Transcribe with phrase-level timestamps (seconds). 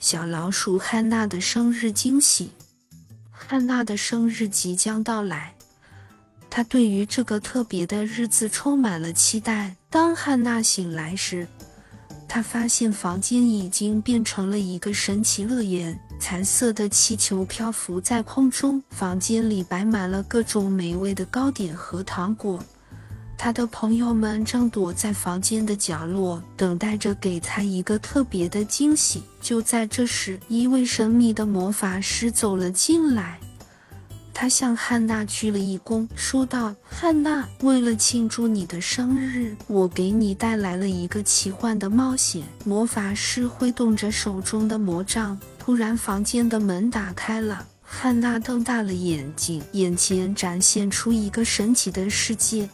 [0.00, 2.50] 小老鼠汉娜的生日惊喜。
[3.30, 5.54] 汉娜的生日即将到来，
[6.48, 9.76] 她对于这个特别的日子充满了期待。
[9.90, 11.46] 当汉娜醒来时，
[12.26, 22.58] 她发现房间已经变成了一个神奇乐园，彩色的气球漂浮在空中，房间里摆满了各种美味的糕点和糖果。
[23.42, 29.22] 他的朋友们正躲在房间的角落，等待着给他一个特别的惊喜。
[29.40, 33.40] 就在这时，一位神秘的魔法师走了进来。
[34.34, 47.66] 他向汉娜鞠了一躬，说道：“汉娜，为了庆祝你的生日，我给你带来了一个奇幻的冒险。”魔法师挥动着手中的魔杖，突然，房间的门打开了。
[47.80, 52.68] 汉娜瞪大了眼睛，眼前展现出一个神奇的世界。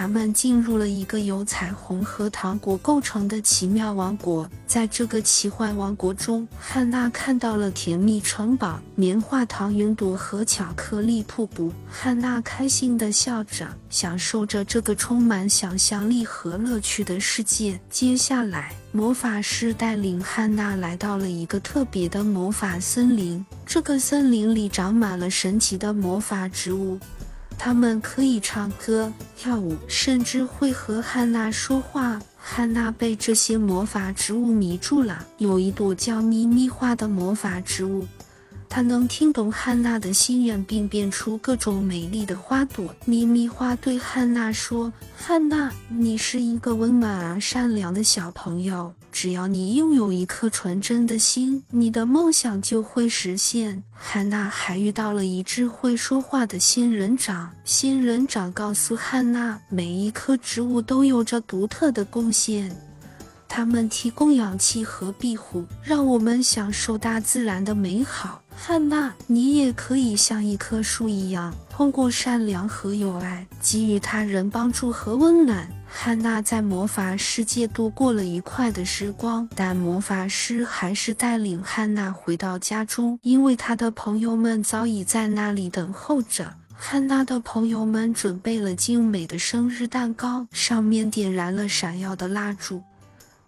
[0.00, 4.48] 他们进入了一个由彩虹和糖果构成的奇妙王国。
[4.66, 11.70] 在这个奇幻王国中，汉娜看到了甜蜜城堡、棉花糖云朵和巧克力瀑布。
[11.86, 17.78] 汉娜开心地笑着，享受着这个充满想象力和乐趣的世界。
[17.90, 23.44] 接下来，魔法师带领汉娜来到了一个特别的魔法森林。
[23.66, 26.98] 这个森林里长满了神奇的魔法植物。
[27.62, 32.18] 他们可以唱歌、跳舞，甚至会和汉娜说话。
[32.38, 35.26] 汉娜被这些魔法植物迷住了。
[35.36, 38.08] 有一朵叫咪咪花的魔法植物。
[38.72, 42.94] 他能听懂汉娜的心愿，并变出各种美丽的花朵。
[43.04, 57.50] 咪咪花对汉娜说：“汉娜，你是一个温暖而善良的小朋友，只要你拥有一颗纯真的心，你的梦想就会实现。”汉娜还遇到了一只会说话的仙人掌。
[57.64, 62.70] 仙人掌告诉汉娜，每一棵植物都有着独特的贡献，
[63.52, 68.40] 它们提供氧气和庇护，让我们享受大自然的美好。
[68.54, 75.68] 汉娜，你也可以像一棵树一样，通过善良和友爱给予他人帮助和温暖。
[75.88, 86.54] 汉娜在魔法世界度过了愉快的时光，但魔法师还是带领汉娜回到家中，因为他的朋友们早已在那里等候着。
[86.82, 92.82] 汉娜的朋友们准备了精美的生日蛋糕，上面点燃了闪耀的蜡烛。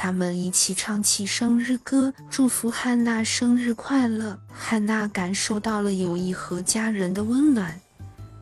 [0.00, 4.38] 他们一起唱起生日歌，祝福汉娜生日快乐。
[4.48, 7.80] 汉娜感受到了友谊和家人的温暖，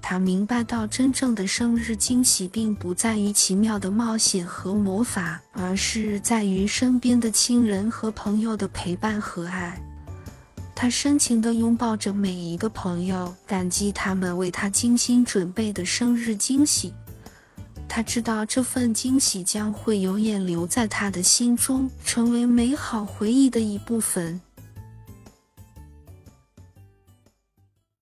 [0.03, 9.81] 她明白到真正的生日惊喜并不在于奇妙的冒险和魔法，而是在于身边的亲人和朋友的陪伴和爱。
[10.75, 16.93] 她深情地拥抱着每一个朋友，感激他们为她精心准备的生日惊喜。
[17.96, 24.38] 他知道这份惊喜将会永远留在他的心中，成为美好回忆的一部分。